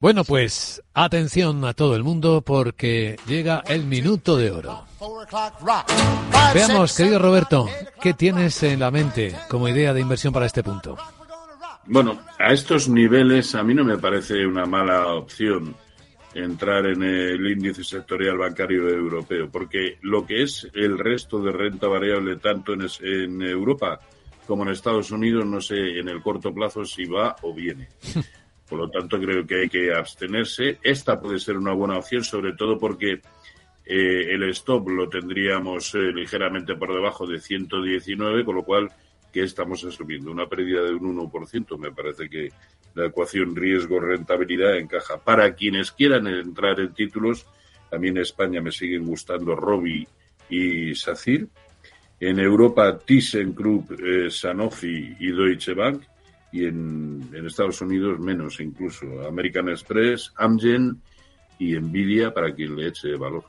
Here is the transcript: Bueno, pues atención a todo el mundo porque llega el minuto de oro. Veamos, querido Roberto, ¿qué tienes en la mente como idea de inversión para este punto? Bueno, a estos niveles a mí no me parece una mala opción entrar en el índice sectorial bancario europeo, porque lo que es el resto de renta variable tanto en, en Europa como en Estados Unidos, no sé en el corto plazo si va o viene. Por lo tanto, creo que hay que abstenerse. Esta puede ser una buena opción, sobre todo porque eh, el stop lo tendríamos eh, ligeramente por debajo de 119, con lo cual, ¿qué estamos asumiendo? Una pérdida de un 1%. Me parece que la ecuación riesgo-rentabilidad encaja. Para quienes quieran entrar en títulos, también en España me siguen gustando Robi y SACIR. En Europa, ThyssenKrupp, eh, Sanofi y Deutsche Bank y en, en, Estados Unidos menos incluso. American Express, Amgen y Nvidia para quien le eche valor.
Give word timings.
Bueno, 0.00 0.24
pues 0.24 0.82
atención 0.94 1.62
a 1.66 1.74
todo 1.74 1.94
el 1.94 2.02
mundo 2.02 2.40
porque 2.40 3.16
llega 3.26 3.62
el 3.68 3.84
minuto 3.84 4.38
de 4.38 4.50
oro. 4.50 4.86
Veamos, 6.54 6.96
querido 6.96 7.18
Roberto, 7.18 7.68
¿qué 8.00 8.14
tienes 8.14 8.62
en 8.62 8.80
la 8.80 8.90
mente 8.90 9.36
como 9.50 9.68
idea 9.68 9.92
de 9.92 10.00
inversión 10.00 10.32
para 10.32 10.46
este 10.46 10.62
punto? 10.62 10.96
Bueno, 11.84 12.18
a 12.38 12.50
estos 12.50 12.88
niveles 12.88 13.54
a 13.54 13.62
mí 13.62 13.74
no 13.74 13.84
me 13.84 13.98
parece 13.98 14.46
una 14.46 14.64
mala 14.64 15.06
opción 15.08 15.76
entrar 16.32 16.86
en 16.86 17.02
el 17.02 17.46
índice 17.46 17.84
sectorial 17.84 18.38
bancario 18.38 18.88
europeo, 18.88 19.50
porque 19.50 19.98
lo 20.00 20.24
que 20.24 20.44
es 20.44 20.66
el 20.72 20.98
resto 20.98 21.42
de 21.42 21.52
renta 21.52 21.88
variable 21.88 22.36
tanto 22.36 22.72
en, 22.72 22.86
en 23.02 23.42
Europa 23.42 24.00
como 24.46 24.62
en 24.62 24.70
Estados 24.70 25.10
Unidos, 25.10 25.44
no 25.44 25.60
sé 25.60 25.98
en 25.98 26.08
el 26.08 26.22
corto 26.22 26.54
plazo 26.54 26.86
si 26.86 27.04
va 27.04 27.36
o 27.42 27.52
viene. 27.52 27.88
Por 28.70 28.78
lo 28.78 28.88
tanto, 28.88 29.18
creo 29.18 29.44
que 29.44 29.62
hay 29.62 29.68
que 29.68 29.92
abstenerse. 29.92 30.78
Esta 30.80 31.20
puede 31.20 31.40
ser 31.40 31.56
una 31.56 31.72
buena 31.72 31.98
opción, 31.98 32.22
sobre 32.22 32.52
todo 32.52 32.78
porque 32.78 33.20
eh, 33.84 34.26
el 34.30 34.44
stop 34.50 34.88
lo 34.90 35.08
tendríamos 35.08 35.92
eh, 35.96 36.12
ligeramente 36.14 36.76
por 36.76 36.94
debajo 36.94 37.26
de 37.26 37.40
119, 37.40 38.44
con 38.44 38.54
lo 38.54 38.62
cual, 38.62 38.88
¿qué 39.32 39.42
estamos 39.42 39.84
asumiendo? 39.84 40.30
Una 40.30 40.46
pérdida 40.46 40.82
de 40.84 40.94
un 40.94 41.18
1%. 41.18 41.78
Me 41.78 41.90
parece 41.90 42.30
que 42.30 42.50
la 42.94 43.06
ecuación 43.06 43.56
riesgo-rentabilidad 43.56 44.78
encaja. 44.78 45.18
Para 45.18 45.52
quienes 45.56 45.90
quieran 45.90 46.28
entrar 46.28 46.78
en 46.78 46.94
títulos, 46.94 47.46
también 47.90 48.18
en 48.18 48.22
España 48.22 48.60
me 48.60 48.70
siguen 48.70 49.04
gustando 49.04 49.56
Robi 49.56 50.06
y 50.48 50.94
SACIR. 50.94 51.48
En 52.20 52.38
Europa, 52.38 52.96
ThyssenKrupp, 52.98 53.92
eh, 54.00 54.30
Sanofi 54.30 55.16
y 55.18 55.32
Deutsche 55.32 55.74
Bank 55.74 56.04
y 56.52 56.64
en, 56.64 57.30
en, 57.32 57.46
Estados 57.46 57.80
Unidos 57.80 58.18
menos 58.18 58.60
incluso. 58.60 59.06
American 59.26 59.68
Express, 59.68 60.32
Amgen 60.36 61.00
y 61.58 61.78
Nvidia 61.78 62.32
para 62.32 62.54
quien 62.54 62.76
le 62.76 62.88
eche 62.88 63.14
valor. 63.16 63.44